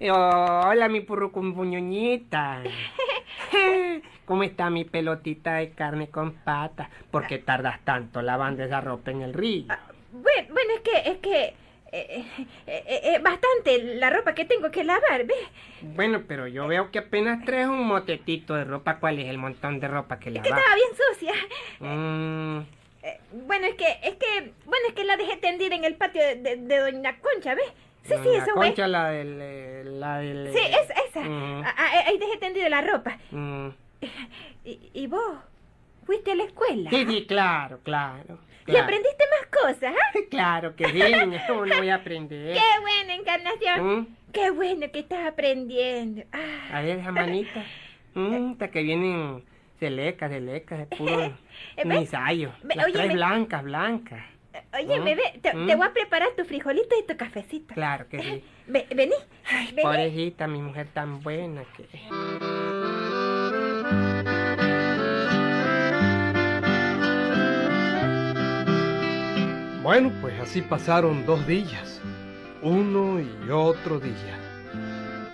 Hola, 0.00 0.88
mi 0.88 1.02
purrucumpuñuñita. 1.02 2.62
¿Cómo 4.30 4.44
está 4.44 4.70
mi 4.70 4.84
pelotita 4.84 5.54
de 5.54 5.70
carne 5.70 6.08
con 6.08 6.34
patas? 6.44 6.88
¿Por 7.10 7.26
qué 7.26 7.38
tardas 7.38 7.80
tanto 7.82 8.22
lavando 8.22 8.62
esa 8.62 8.80
ropa 8.80 9.10
en 9.10 9.22
el 9.22 9.34
río? 9.34 9.64
Bueno, 10.12 10.48
bueno, 10.52 10.70
es 10.76 10.80
que, 10.82 11.10
es 11.10 11.18
que, 11.18 11.44
eh, 11.46 11.54
eh, 11.90 12.24
eh, 12.68 13.00
eh, 13.06 13.18
bastante 13.20 13.96
la 13.96 14.08
ropa 14.08 14.32
que 14.32 14.44
tengo 14.44 14.70
que 14.70 14.84
lavar, 14.84 15.24
¿ves? 15.26 15.36
Bueno, 15.82 16.22
pero 16.28 16.46
yo 16.46 16.68
veo 16.68 16.92
que 16.92 17.00
apenas 17.00 17.44
traes 17.44 17.66
un 17.66 17.84
motetito 17.84 18.54
de 18.54 18.62
ropa. 18.62 19.00
¿Cuál 19.00 19.18
es 19.18 19.26
el 19.28 19.36
montón 19.38 19.80
de 19.80 19.88
ropa 19.88 20.20
que 20.20 20.28
Es 20.30 20.40
que 20.40 20.48
lavas? 20.48 20.60
estaba 20.60 20.76
bien 20.76 20.90
sucia. 21.10 21.32
Mm, 21.80 23.46
bueno, 23.48 23.66
es 23.66 23.74
que, 23.74 23.86
es 24.04 24.14
que, 24.14 24.52
bueno, 24.64 24.86
es 24.90 24.94
que 24.94 25.02
la 25.02 25.16
dejé 25.16 25.38
tendida 25.38 25.74
en 25.74 25.84
el 25.84 25.96
patio 25.96 26.22
de, 26.22 26.36
de- 26.36 26.56
de 26.56 26.76
Doña 26.78 27.18
Concha, 27.18 27.56
¿ves? 27.56 27.66
Sí, 28.04 28.10
sí, 28.14 28.28
Doña 28.28 28.44
eso, 28.44 28.54
güey. 28.54 28.68
Concha, 28.68 28.86
la 28.86 29.10
del... 29.10 29.98
La 29.98 30.18
del 30.18 30.52
Sí, 30.52 30.60
esa, 30.68 30.92
esa. 31.02 31.18
Ujú. 31.18 31.62
Ah, 31.64 31.74
ah, 31.76 31.90
ahí 32.06 32.16
dejé 32.16 32.36
tendida 32.36 32.68
la 32.68 32.80
ropa. 32.82 33.18
Mm. 33.32 33.70
¿Y, 34.64 34.90
y 34.94 35.06
vos? 35.06 35.38
¿Fuiste 36.04 36.32
a 36.32 36.34
la 36.34 36.44
escuela? 36.44 36.90
Sí, 36.90 37.04
sí, 37.06 37.26
claro, 37.26 37.80
claro. 37.82 38.38
¿Y 38.62 38.64
claro. 38.72 38.84
aprendiste 38.84 39.24
más 39.38 39.62
cosas, 39.62 39.94
ah? 39.96 40.18
Claro 40.30 40.76
que 40.76 40.86
sí, 40.86 40.92
niña, 41.24 41.44
¿cómo 41.46 41.66
no 41.66 41.76
voy 41.78 41.88
a 41.88 41.96
aprender? 41.96 42.54
¡Qué 42.54 42.80
buena 42.80 43.14
encarnación! 43.14 43.98
¿Mm? 44.00 44.06
¡Qué 44.32 44.50
bueno 44.50 44.86
que 44.92 45.00
estás 45.00 45.26
aprendiendo! 45.26 46.22
Ah. 46.32 46.78
A 46.78 46.82
ver, 46.82 46.98
esa 46.98 47.12
manita. 47.12 47.64
Mm, 48.14 48.50
hasta 48.52 48.70
que 48.70 48.82
vienen 48.82 49.44
selecas, 49.78 50.30
selecas, 50.30 50.78
de 50.78 50.86
puro 50.96 51.22
Eh, 51.22 51.32
ensayo. 51.76 52.52
ve, 52.62 52.74
Las 52.74 52.84
oye, 52.86 52.94
traes 52.94 53.12
blancas, 53.12 53.62
blancas. 53.62 54.24
Oye, 54.74 55.00
bebé, 55.00 55.38
te, 55.40 55.54
¿Mm? 55.54 55.66
te 55.68 55.76
voy 55.76 55.86
a 55.86 55.92
preparar 55.92 56.28
tu 56.36 56.44
frijolito 56.44 56.94
y 56.98 57.06
tu 57.06 57.16
cafecito. 57.16 57.72
Claro 57.74 58.08
que 58.08 58.20
sí. 58.20 58.44
Ve- 58.66 58.86
vení, 58.94 59.14
vení. 59.74 59.82
Pobrecita, 59.82 60.46
mi 60.48 60.60
mujer 60.60 60.88
tan 60.92 61.22
buena 61.22 61.62
que... 61.76 61.86
Bueno, 69.82 70.12
pues 70.20 70.38
así 70.38 70.60
pasaron 70.60 71.24
dos 71.24 71.46
días, 71.46 72.02
uno 72.60 73.18
y 73.18 73.50
otro 73.50 73.98
día, 73.98 74.38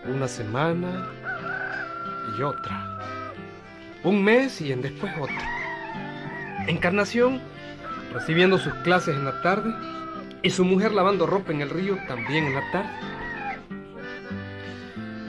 una 0.07 0.29
semana 0.29 1.09
y 2.39 2.43
otra, 2.43 3.33
un 4.05 4.23
mes 4.23 4.61
y 4.61 4.71
en 4.71 4.83
después 4.83 5.13
otro. 5.21 5.35
Encarnación 6.69 7.41
recibiendo 8.15 8.57
sus 8.57 8.73
clases 8.85 9.17
en 9.17 9.25
la 9.25 9.43
tarde 9.43 9.75
y 10.43 10.51
su 10.51 10.65
mujer 10.65 10.93
lavando 10.93 11.27
ropa 11.27 11.51
en 11.51 11.63
el 11.63 11.71
río 11.71 11.99
también 12.07 12.45
en 12.45 12.55
la 12.55 12.71
tarde. 12.71 12.91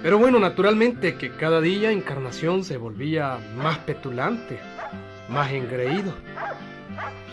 Pero 0.04 0.20
bueno, 0.20 0.38
naturalmente 0.38 1.16
que 1.16 1.32
cada 1.32 1.60
día 1.60 1.92
Encarnación 1.92 2.64
se 2.64 2.78
volvía 2.78 3.40
más 3.58 3.80
petulante, 3.80 4.60
más 5.28 5.52
engreído. 5.52 6.14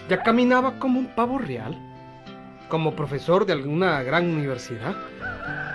Ya 0.09 0.23
caminaba 0.23 0.79
como 0.79 0.99
un 0.99 1.07
pavo 1.07 1.39
real, 1.39 1.77
como 2.69 2.95
profesor 2.95 3.47
de 3.47 3.55
alguna 3.55 4.03
gran 4.03 4.29
universidad. 4.29 4.95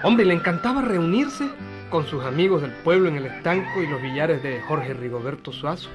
Hombre, 0.04 0.26
le 0.26 0.36
encantaba 0.36 0.82
reunirse 0.82 1.50
con 1.90 2.06
sus 2.06 2.24
amigos 2.24 2.62
del 2.62 2.72
pueblo 2.72 3.10
en 3.10 3.16
el 3.16 3.26
estanco 3.26 3.82
y 3.82 3.88
los 3.88 4.02
billares 4.02 4.44
de 4.44 4.62
Jorge 4.62 4.94
Rigoberto 4.94 5.52
Suazo 5.52 5.90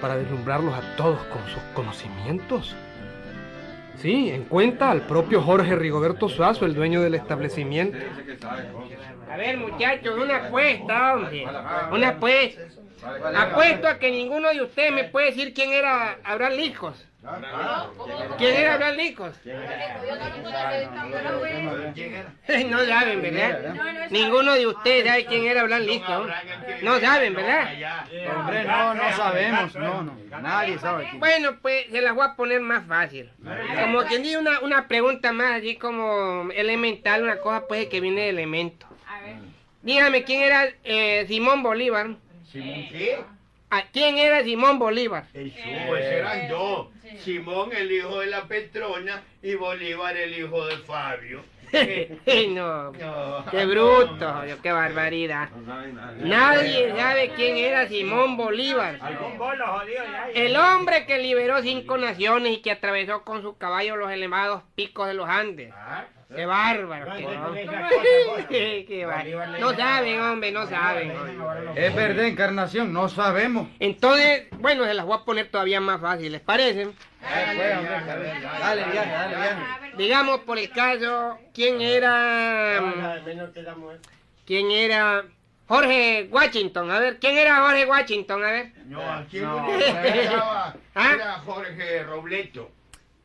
para 0.00 0.16
deslumbrarlos 0.16 0.74
a 0.74 0.96
todos 0.96 1.18
con 1.24 1.42
sus 1.48 1.62
conocimientos. 1.74 2.76
Sí, 4.00 4.30
en 4.30 4.44
cuenta 4.44 4.90
al 4.90 5.02
propio 5.02 5.42
Jorge 5.42 5.74
Rigoberto 5.74 6.28
Suazo, 6.28 6.66
el 6.66 6.74
dueño 6.74 7.00
del 7.02 7.14
establecimiento. 7.14 7.98
A 9.30 9.36
ver, 9.36 9.56
muchachos, 9.56 10.16
una 10.16 10.46
apuesta, 10.46 11.14
hombre. 11.14 11.46
Una 11.92 12.08
apuesta. 12.10 12.62
Apuesto 13.36 13.88
a 13.88 13.98
que 13.98 14.10
ninguno 14.10 14.50
de 14.50 14.62
ustedes 14.62 14.92
me 14.92 15.04
puede 15.04 15.26
decir 15.26 15.52
quién 15.52 15.72
era 15.72 16.18
Abraham 16.24 16.54
Lijos. 16.54 17.06
¿Quién 18.38 18.54
era 18.54 18.74
Abraham 18.74 18.96
Lijos? 18.96 19.34
No 22.68 22.84
saben, 22.84 23.22
¿verdad? 23.22 24.08
Ninguno 24.10 24.54
de 24.54 24.66
ustedes 24.66 25.06
sabe 25.06 25.26
quién 25.26 25.46
era 25.46 25.62
Abraham 25.62 25.82
Lijos. 25.82 26.30
No 26.82 27.00
saben, 27.00 27.34
¿verdad? 27.34 27.68
Hombre, 28.36 28.64
no, 28.64 28.94
no 28.94 29.12
sabemos, 29.12 29.74
no, 29.74 30.02
no, 30.02 30.40
nadie 30.40 30.78
sabe. 30.78 31.08
Bueno, 31.14 31.58
pues 31.60 31.86
se 31.90 32.00
las 32.00 32.14
voy 32.14 32.26
a 32.26 32.34
poner 32.34 32.60
más 32.60 32.86
fácil. 32.86 33.30
Como 33.80 34.02
quien 34.04 34.22
dice 34.22 34.38
una, 34.38 34.60
una 34.60 34.88
pregunta 34.88 35.32
más 35.32 35.58
así 35.58 35.76
como 35.76 36.50
elemental, 36.52 37.22
una 37.22 37.40
cosa 37.40 37.66
pues 37.66 37.86
que 37.88 38.00
viene 38.00 38.22
de 38.22 38.28
elemento. 38.30 38.86
Dígame, 39.82 40.24
¿quién 40.24 40.42
era 40.42 40.68
eh, 40.84 41.24
Simón 41.28 41.62
Bolívar? 41.62 42.16
¿Simón 42.50 42.88
qué? 42.90 43.18
¿A 43.70 43.82
¿Quién 43.92 44.16
era 44.18 44.42
Simón 44.44 44.78
Bolívar? 44.78 45.26
El 45.34 45.52
pues 45.86 46.04
eran 46.04 46.48
dos. 46.48 46.88
Simón, 47.22 47.70
el 47.72 47.90
hijo 47.90 48.20
de 48.20 48.26
la 48.26 48.44
Petrona, 48.44 49.22
y 49.42 49.54
Bolívar, 49.54 50.16
el 50.16 50.38
hijo 50.38 50.66
de 50.66 50.76
Fabio. 50.78 51.42
no, 52.50 52.92
No. 52.92 53.44
qué 53.50 53.66
bruto, 53.66 54.32
joder, 54.32 54.56
qué 54.62 54.72
barbaridad. 54.72 55.50
Nadie 56.18 56.94
sabe 56.96 57.30
quién 57.36 57.56
era 57.58 57.86
Simón 57.88 58.36
Bolívar. 58.36 58.98
El 60.34 60.56
hombre 60.56 61.04
que 61.06 61.18
liberó 61.18 61.60
cinco 61.62 61.98
naciones 61.98 62.52
y 62.52 62.62
que 62.62 62.70
atravesó 62.70 63.22
con 63.24 63.42
su 63.42 63.56
caballo 63.58 63.96
los 63.96 64.10
elevados 64.10 64.62
picos 64.74 65.08
de 65.08 65.14
los 65.14 65.28
Andes. 65.28 65.72
Qué 66.34 66.44
bárbaro. 66.44 67.12
Qué, 68.48 68.84
qué 68.86 69.06
bárbaro. 69.06 69.58
No 69.58 69.74
saben, 69.74 70.20
hombre, 70.20 70.52
no 70.52 70.66
saben. 70.66 71.10
hombre. 71.10 71.86
Es 71.86 71.94
verdad, 71.94 72.24
encarnación, 72.26 72.92
no 72.92 73.08
sabemos. 73.08 73.68
Entonces, 73.80 74.44
bueno, 74.58 74.84
se 74.84 74.92
las 74.94 75.06
voy 75.06 75.16
a 75.18 75.24
poner 75.24 75.50
todavía 75.50 75.80
más 75.80 76.00
fáciles, 76.00 76.32
¿les 76.32 76.40
parece? 76.42 76.88
Dale, 77.22 77.54
viaje, 77.54 78.10
dale, 78.60 78.84
viaje. 78.84 79.62
Digamos, 79.96 80.40
por 80.40 80.58
el 80.58 80.70
caso, 80.70 81.38
¿quién 81.54 81.80
era... 81.80 83.18
¿Quién 84.44 84.70
era... 84.70 85.24
Jorge 85.66 86.28
Washington, 86.30 86.90
a 86.90 86.98
ver, 86.98 87.18
¿quién 87.18 87.36
era 87.36 87.56
Jorge 87.60 87.84
Washington? 87.84 88.42
A 88.42 88.50
ver. 88.50 88.72
No, 88.86 89.02
aquí 89.12 89.38
No, 89.38 89.66
no, 89.66 89.78
era, 89.78 90.74
¿Ah? 90.94 91.12
era 91.14 91.32
Jorge 91.44 92.02
Robleto, 92.04 92.70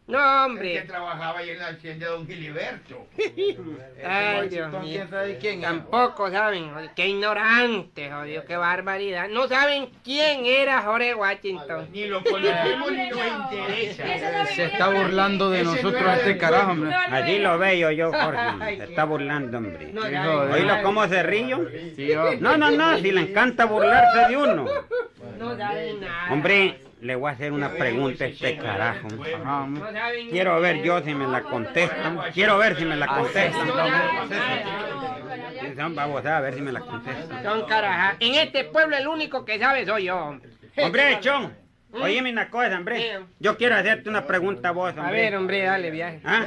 No, 0.06 0.18
el 0.18 0.24
que 0.24 0.52
hombre. 0.52 0.82
trabajaba 0.82 1.40
ahí 1.40 1.52
en 1.52 1.60
la 1.60 1.68
hacienda 1.68 2.06
de 2.08 2.12
Don 2.12 2.28
Giliberto. 2.28 3.08
Ay, 4.06 4.50
Dios 4.50 4.70
mío. 4.72 4.82
¿Quién 4.82 5.10
sabe 5.10 5.38
quién? 5.38 5.62
Tampoco 5.62 6.30
saben, 6.30 6.72
qué 6.94 7.08
ignorante, 7.08 8.12
jodido, 8.12 8.44
qué 8.44 8.58
barbaridad. 8.58 9.30
No 9.30 9.48
saben 9.48 9.90
quién 10.04 10.46
era 10.46 10.82
Jorge 10.82 11.16
Washington. 11.16 11.88
Ni 11.94 12.08
lo 12.08 12.22
conocemos 12.22 12.92
ni 12.92 13.10
nos 13.10 13.52
interesa. 13.52 14.46
Se 14.48 14.66
está 14.66 14.90
burlando 14.90 15.50
de 15.50 15.64
nosotros 15.64 16.04
este 16.18 16.38
carajo, 16.38 16.72
hombre. 16.72 16.94
Allí 16.94 17.40
lo 17.40 17.58
veo 17.58 17.92
yo, 17.92 18.12
Jorge. 18.12 18.78
Se 18.78 18.84
está 18.84 19.06
burlando, 19.06 19.58
hombre. 19.58 19.94
¿Oílo 20.52 20.84
cómo 20.84 21.08
se 21.08 21.24
río? 21.24 21.66
Sí, 21.96 22.12
hombre. 22.12 22.38
No, 22.42 22.58
no, 22.58 22.72
no, 22.72 22.98
si 22.98 23.10
le 23.10 23.22
encanta 23.22 23.66
burlarse 23.66 24.28
de 24.28 24.36
uno. 24.38 24.66
No 25.40 25.58
saben 25.58 26.02
nada. 26.02 26.32
Hombre, 26.32 26.83
le 27.04 27.16
voy 27.16 27.30
a 27.30 27.34
hacer 27.34 27.52
una 27.52 27.70
pregunta 27.70 28.24
a 28.24 28.28
este 28.28 28.58
carajo. 28.58 29.08
Ajá, 29.42 29.64
hombre. 29.64 29.84
Quiero 30.30 30.60
ver 30.62 30.82
yo 30.84 31.02
si 31.02 31.14
me 31.14 31.28
la 31.28 31.44
contestan. 31.44 32.20
Quiero 32.34 32.58
ver 32.58 32.78
si 32.78 32.86
me 32.86 32.96
la 32.96 33.08
contestan. 33.08 33.68
Vamos 35.96 36.26
a 36.26 36.40
ver 36.40 36.54
si 36.54 36.62
me 36.62 36.72
la 36.72 36.80
contestan. 36.80 37.44
Son 37.44 37.66
carajas. 37.68 38.16
En 38.20 38.36
este 38.36 38.64
pueblo 38.66 38.96
el 38.96 39.08
único 39.08 39.44
que 39.44 39.60
sabe 39.60 39.86
soy 39.86 40.06
yo, 40.06 40.18
hombre. 40.18 40.50
Hombre, 40.78 41.18
Chon, 41.20 41.54
oíme 41.92 42.32
una 42.32 42.50
cosa, 42.50 42.78
hombre. 42.78 43.20
Yo 43.40 43.58
quiero 43.58 43.76
hacerte 43.76 44.10
una 44.10 44.26
pregunta 44.26 44.70
a 44.70 44.72
vos, 44.72 44.94
A 44.98 45.12
ver, 45.12 45.36
hombre. 45.36 45.38
hombre, 45.38 45.62
dale 45.64 45.92
viaje. 45.92 46.22
¿Ah? 46.24 46.46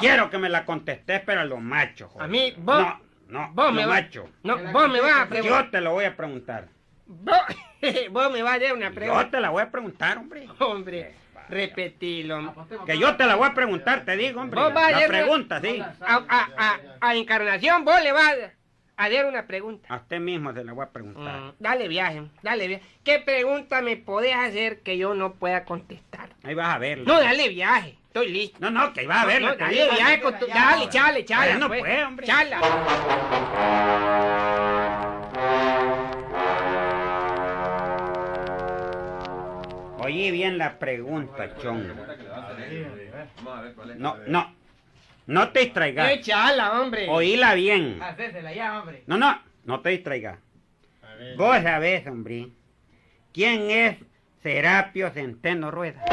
Quiero 0.00 0.28
que 0.30 0.38
me 0.38 0.48
la 0.48 0.64
contestes, 0.66 1.22
pero 1.24 1.40
a 1.40 1.44
lo 1.44 1.56
macho, 1.56 2.08
joder. 2.08 2.24
A 2.26 2.28
mí, 2.28 2.52
vos... 2.58 2.78
No, 2.78 3.00
no, 3.28 3.50
vos 3.54 3.72
me 3.72 3.86
vas... 3.86 4.02
macho. 4.02 4.28
No, 4.42 4.58
vos 4.70 4.90
me 4.90 5.00
vas 5.00 5.22
a 5.22 5.28
preguntar. 5.28 5.64
Yo 5.64 5.70
te 5.70 5.80
lo 5.80 5.92
voy 5.92 6.04
a 6.04 6.14
preguntar. 6.14 6.68
Vos, 7.06 7.36
vos 8.10 8.32
me 8.32 8.42
vas 8.42 8.52
a 8.52 8.56
hacer 8.56 8.72
una 8.72 8.88
Yo 8.88 8.94
pregunta. 8.94 9.30
te 9.30 9.40
la 9.40 9.50
voy 9.50 9.62
a 9.62 9.70
preguntar, 9.70 10.18
hombre. 10.18 10.48
Hombre, 10.58 11.14
repetilo. 11.48 12.54
Que 12.86 12.98
yo 12.98 13.16
te 13.16 13.26
la 13.26 13.34
voy 13.36 13.48
a 13.48 13.54
preguntar, 13.54 14.04
te 14.04 14.16
digo, 14.16 14.40
hombre. 14.40 14.60
Vos 14.60 14.72
vas 14.72 14.94
a 14.94 15.00
La 15.00 15.06
pregunta, 15.08 15.60
sí. 15.60 15.80
A, 16.00 16.24
a, 16.28 16.48
a, 16.56 16.80
a 17.00 17.14
Encarnación 17.16 17.84
vos 17.84 18.00
le 18.02 18.12
vas 18.12 18.34
a 18.96 19.04
hacer 19.04 19.24
una 19.26 19.46
pregunta. 19.46 19.88
A 19.92 19.96
usted 19.96 20.20
mismo 20.20 20.52
se 20.52 20.62
la 20.64 20.72
voy 20.72 20.84
a 20.84 20.90
preguntar. 20.90 21.40
Mm, 21.40 21.52
dale 21.58 21.88
viaje, 21.88 22.22
dale 22.42 22.68
viaje. 22.68 22.84
¿Qué 23.04 23.18
pregunta 23.18 23.82
me 23.82 23.96
podés 23.96 24.34
hacer 24.36 24.80
que 24.80 24.96
yo 24.96 25.14
no 25.14 25.34
pueda 25.34 25.64
contestar? 25.64 26.30
Ahí 26.44 26.54
vas 26.54 26.74
a 26.74 26.78
verlo. 26.78 27.04
No, 27.04 27.20
dale 27.20 27.48
viaje, 27.48 27.98
estoy 28.06 28.28
listo. 28.30 28.58
No, 28.60 28.70
no, 28.70 28.92
que 28.92 29.00
ahí 29.00 29.06
vas 29.06 29.24
a 29.24 29.26
verlo. 29.26 29.48
No, 29.48 29.54
te 29.56 29.64
dale 29.64 29.90
viaje 29.90 30.20
con 30.20 30.38
tu... 30.38 30.46
Dale, 30.46 30.88
chale, 30.88 31.24
chale. 31.24 31.66
Pues. 31.66 31.80
pues, 31.80 32.04
hombre. 32.06 32.26
Chala. 32.26 32.60
Oí 40.04 40.30
bien 40.30 40.58
la 40.58 40.78
pregunta, 40.78 41.56
Chon. 41.58 41.94
No, 43.96 44.16
no. 44.26 44.54
No 45.26 45.50
te 45.50 45.60
distraigas. 45.60 46.08
¡Qué 46.10 46.20
chala, 46.20 46.80
hombre! 46.80 47.08
Oíla 47.08 47.54
bien. 47.54 48.00
No, 49.06 49.16
no, 49.16 49.40
no 49.64 49.80
te 49.80 49.90
distraigas. 49.90 50.38
Vos 51.36 51.62
sabés, 51.62 52.04
hombre, 52.08 52.48
¿quién 53.32 53.70
es 53.70 53.96
Serapio 54.42 55.10
Centeno 55.10 55.70
Rueda? 55.70 56.04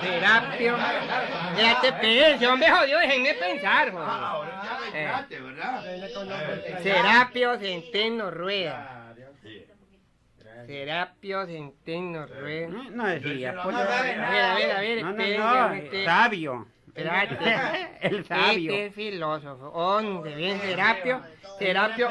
Serapio. 0.00 0.76
Espérate, 0.76 1.88
espérate, 1.88 2.46
hombre 2.46 2.70
jodido, 2.70 2.98
déjenme 3.00 3.34
pensar, 3.34 3.92
joder. 3.92 4.08
Ahora 4.08 4.62
ya 4.62 4.98
Eh. 4.98 5.26
me 5.30 5.40
¿verdad? 5.40 6.82
Serapio 6.82 7.58
Centeno 7.58 8.30
Rueda. 8.30 8.97
Serapio 10.66 11.46
Centeno 11.46 12.26
Rueda. 12.26 12.68
No, 12.68 12.90
no 12.90 13.06
decía. 13.06 13.54
pues, 13.62 13.76
A 13.76 14.02
ver, 14.02 14.20
a 14.20 14.54
ver, 14.54 14.70
a 14.72 14.80
ver, 14.80 15.02
no, 15.02 15.12
no, 15.12 15.72
no, 15.72 16.04
sabio. 16.04 16.66
Espérate. 16.88 17.36
El 18.00 18.24
sabio. 18.24 18.72
Este 18.72 18.86
es 18.86 18.94
filósofo. 18.94 19.70
¿Dónde 19.70 20.34
viene 20.34 20.58
Serapio? 20.60 21.22
Serapio, 21.58 22.08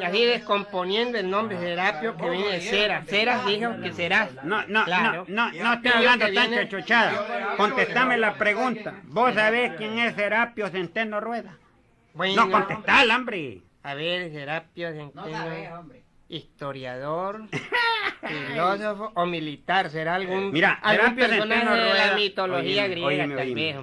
y 0.00 0.04
así 0.04 0.24
descomponiendo 0.24 1.18
el 1.18 1.30
nombre 1.30 1.56
Serapio 1.58 2.16
que 2.16 2.30
viene 2.30 2.48
de 2.52 2.60
Cera. 2.60 3.04
Cera 3.06 3.44
dijo 3.46 3.80
que 3.80 3.92
serás. 3.92 4.30
No, 4.44 4.66
no, 4.66 4.84
Claro. 4.84 5.24
no, 5.28 5.50
no, 5.52 5.62
no 5.62 5.72
estoy 5.74 5.92
hablando 5.92 6.32
tan 6.32 6.50
chachochada. 6.52 7.54
Contestame 7.56 8.16
la 8.18 8.34
pregunta. 8.34 8.94
¿Vos 9.04 9.34
sabés 9.34 9.72
quién 9.76 9.98
es 10.00 10.14
Serapio 10.14 10.68
Centeno 10.68 11.20
Rueda? 11.20 11.56
Bueno, 12.14 12.46
No, 12.46 12.50
contestala, 12.50 13.16
hombre. 13.16 13.60
a 13.84 13.94
ver, 13.94 14.32
Serapio 14.32 14.90
Centeno. 14.90 15.22
Historiador, 16.28 17.42
filósofo 18.26 19.12
o 19.14 19.26
militar, 19.26 19.90
será 19.90 20.14
algún, 20.16 20.52
Mira, 20.52 20.72
algún 20.82 21.04
Serapio 21.16 21.26
personaje 21.28 21.60
Centeno 21.60 21.76
de 21.76 21.84
la 21.86 21.92
Rueda. 21.92 22.14
mitología 22.16 22.86
griega, 22.88 23.36
tal 23.36 23.48
hombre. 23.48 23.76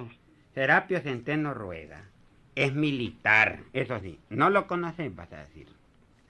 Serapio 0.54 1.00
Centeno 1.00 1.54
Rueda 1.54 2.04
es 2.54 2.72
militar, 2.72 3.58
eso 3.72 3.98
sí. 4.00 4.18
No 4.30 4.48
lo 4.50 4.66
conoces, 4.66 5.14
vas 5.14 5.32
a 5.32 5.38
decir. 5.38 5.66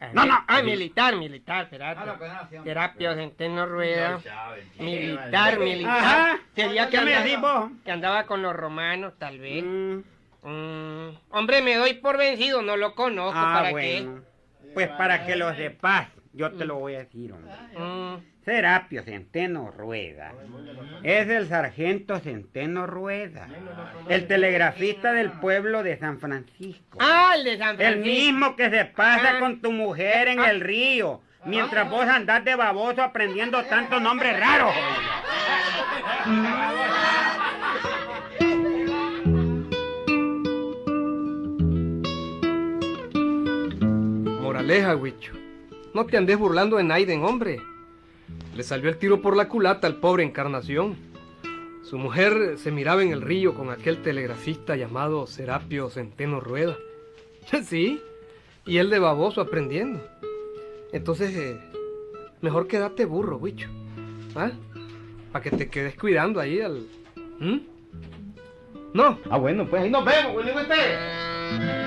A 0.00 0.08
No, 0.12 0.24
no. 0.26 0.44
Ah, 0.48 0.62
militar, 0.62 1.16
militar, 1.16 1.68
Serapio. 1.70 2.04
No 2.06 2.12
lo 2.12 2.18
conoce, 2.18 2.58
hombre. 2.58 2.62
Serapio 2.64 3.14
Centeno 3.14 3.66
Rueda. 3.66 4.20
No. 4.78 4.84
Militar, 4.84 5.58
militar. 5.58 5.98
Ajá. 5.98 6.38
Sería 6.54 6.88
que 6.90 6.98
¿Qué 6.98 7.04
me 7.04 7.14
andaba, 7.14 7.70
que 7.84 7.90
andaba 7.92 8.24
con 8.26 8.42
los 8.42 8.54
romanos, 8.56 9.12
tal 9.18 9.38
vez. 9.38 9.64
Mm, 9.64 9.98
Mm, 10.42 11.08
hombre, 11.30 11.60
me 11.60 11.74
doy 11.74 11.94
por 11.94 12.16
vencido, 12.18 12.62
no 12.62 12.76
lo 12.76 12.94
conozco. 12.94 13.36
ah, 13.36 13.52
¿Para 13.52 13.70
bueno. 13.72 14.22
Pues 14.76 14.88
para 14.88 15.24
que 15.24 15.36
lo 15.36 15.54
sepas, 15.54 16.06
yo 16.34 16.52
te 16.52 16.66
lo 16.66 16.74
voy 16.74 16.96
a 16.96 16.98
decir, 16.98 17.32
hombre. 17.32 17.50
Mm, 17.78 18.16
Serapio 18.44 19.02
Centeno 19.04 19.70
Rueda 19.70 20.34
es 21.02 21.26
el 21.30 21.48
sargento 21.48 22.18
Centeno 22.20 22.86
Rueda, 22.86 23.48
el 24.10 24.26
telegrafista 24.26 25.14
del 25.14 25.32
pueblo 25.32 25.82
de 25.82 25.96
San 25.96 26.20
Francisco. 26.20 26.98
Ah, 27.00 27.32
el 27.38 27.44
de 27.44 27.56
San 27.56 27.70
El 27.70 27.76
Francisco. 27.94 28.04
mismo 28.06 28.54
que 28.54 28.68
se 28.68 28.84
pasa 28.84 29.36
Ah. 29.36 29.38
con 29.40 29.62
tu 29.62 29.72
mujer 29.72 30.28
en 30.28 30.44
el 30.44 30.60
río, 30.60 31.22
mientras 31.46 31.88
vos 31.88 32.06
andás 32.06 32.44
de 32.44 32.54
baboso 32.54 33.02
aprendiendo 33.02 33.64
tantos 33.64 34.02
nombres 34.02 34.38
raros. 34.38 34.74
Moraleja, 44.66 44.96
Huicho. 44.96 45.32
No 45.94 46.06
te 46.06 46.16
andes 46.16 46.36
burlando 46.36 46.76
de 46.76 46.82
Naiden, 46.82 47.22
hombre. 47.22 47.60
Le 48.56 48.64
salió 48.64 48.88
el 48.88 48.96
tiro 48.98 49.22
por 49.22 49.36
la 49.36 49.46
culata 49.46 49.86
al 49.86 50.00
pobre 50.00 50.24
Encarnación. 50.24 50.96
Su 51.84 51.98
mujer 51.98 52.58
se 52.58 52.72
miraba 52.72 53.04
en 53.04 53.12
el 53.12 53.22
río 53.22 53.54
con 53.54 53.70
aquel 53.70 54.02
telegrafista 54.02 54.74
llamado 54.74 55.28
Serapio 55.28 55.88
Centeno 55.88 56.40
Rueda. 56.40 56.76
Sí, 57.62 58.02
y 58.66 58.78
él 58.78 58.90
de 58.90 58.98
baboso 58.98 59.40
aprendiendo. 59.40 60.04
Entonces, 60.90 61.36
eh, 61.36 61.60
mejor 62.40 62.66
quédate 62.66 63.04
burro, 63.04 63.36
Huicho. 63.36 63.68
¿Ah? 64.34 64.50
Para 65.30 65.44
que 65.44 65.52
te 65.52 65.70
quedes 65.70 65.94
cuidando 65.94 66.40
ahí 66.40 66.60
al... 66.60 66.88
No. 68.92 69.16
Ah, 69.30 69.38
bueno, 69.38 69.64
pues 69.64 69.84
ahí 69.84 69.90
nos 69.90 70.04
vemos, 70.04 70.34
Willy 70.34 70.50
Huete. 70.50 71.85